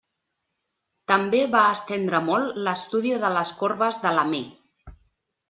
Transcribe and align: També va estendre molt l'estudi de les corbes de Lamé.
També 1.11 1.41
va 1.55 1.61
estendre 1.73 2.21
molt 2.31 2.57
l'estudi 2.69 3.13
de 3.27 3.31
les 3.37 3.53
corbes 3.61 4.01
de 4.07 4.17
Lamé. 4.19 4.43